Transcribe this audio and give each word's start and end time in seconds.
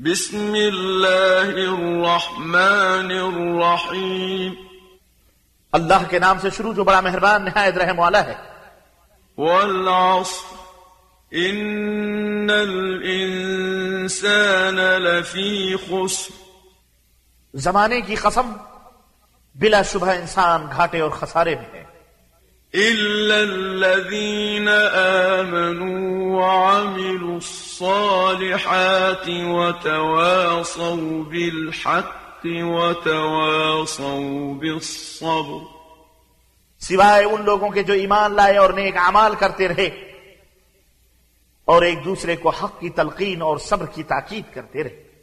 بسم 0.00 0.54
الله 0.54 1.48
الرحمن 1.48 3.10
الرحيم 3.10 4.52
اللہ 5.72 6.10
کے 6.10 6.18
نام 6.18 6.40
سے 6.40 6.50
شروع 6.50 6.72
جو 6.72 6.84
بڑا 6.84 7.00
مہربان 7.00 7.44
نہایت 7.44 7.76
رحم 7.76 7.98
والا 7.98 8.24
ہے۔ 8.24 8.34
والعصر۔ 9.38 10.54
إن 11.34 12.50
الإنسان 12.50 14.76
لفي 14.76 15.76
خسر۔ 15.76 16.30
زمانے 17.54 18.00
کی 18.00 18.14
قسم 18.14 18.52
بلا 19.54 19.82
شبہ 19.82 20.10
انسان 20.10 20.66
گھاٹے 20.76 21.00
اور 21.00 21.10
خسارے 21.10 21.54
میں 21.54 21.72
ہے۔ 21.72 21.83
إلا 22.74 23.36
الذين 23.36 24.68
آمنوا 25.38 26.40
وعملوا 26.40 27.36
الصالحات 27.36 29.28
وتواصوا 29.28 31.24
بالحق 31.24 32.40
وتواصوا 32.44 34.54
بالصبر 34.54 35.58
سوائے 36.80 37.24
ان 37.24 37.44
لوگوں 37.44 37.70
کے 37.70 37.82
جو 37.82 37.94
ایمان 37.94 38.34
لائے 38.34 38.56
اور 38.56 38.70
نیک 38.70 38.96
اعمال 38.96 39.34
کرتے 39.34 39.68
رہے 39.68 40.16
اور 41.64 41.82
ایک 41.82 42.04
دوسرے 42.04 42.36
کو 42.36 42.48
حق 42.48 42.80
کی 42.80 42.90
تلقین 42.90 43.42
اور 43.42 43.58
صبر 43.58 43.86
کی 43.86 44.02
تاکید 44.02 44.54
کرتے 44.54 44.84
رہے۔ 44.84 45.13